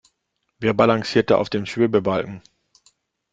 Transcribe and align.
Wer 0.57 0.73
balanciert 0.73 1.29
da 1.29 1.35
auf 1.37 1.51
dem 1.51 1.67
Schwebebalken? 1.67 2.41